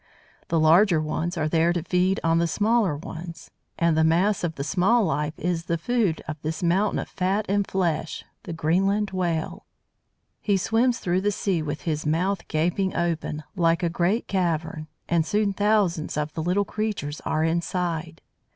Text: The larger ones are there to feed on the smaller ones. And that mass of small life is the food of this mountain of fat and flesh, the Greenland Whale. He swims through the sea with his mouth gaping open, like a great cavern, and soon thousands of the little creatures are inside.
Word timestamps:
The 0.47 0.59
larger 0.59 0.99
ones 0.99 1.37
are 1.37 1.47
there 1.47 1.71
to 1.73 1.83
feed 1.83 2.19
on 2.23 2.39
the 2.39 2.47
smaller 2.47 2.97
ones. 2.97 3.51
And 3.77 3.95
that 3.95 4.03
mass 4.03 4.43
of 4.43 4.55
small 4.59 5.05
life 5.05 5.35
is 5.37 5.65
the 5.65 5.77
food 5.77 6.23
of 6.27 6.41
this 6.41 6.63
mountain 6.63 6.97
of 6.97 7.07
fat 7.07 7.45
and 7.47 7.67
flesh, 7.67 8.25
the 8.41 8.51
Greenland 8.51 9.11
Whale. 9.11 9.63
He 10.41 10.57
swims 10.57 10.97
through 10.97 11.21
the 11.21 11.31
sea 11.31 11.61
with 11.61 11.81
his 11.81 12.03
mouth 12.07 12.47
gaping 12.47 12.95
open, 12.95 13.43
like 13.55 13.83
a 13.83 13.89
great 13.89 14.27
cavern, 14.27 14.87
and 15.07 15.23
soon 15.23 15.53
thousands 15.53 16.17
of 16.17 16.33
the 16.33 16.41
little 16.41 16.65
creatures 16.65 17.21
are 17.23 17.43
inside. 17.43 18.21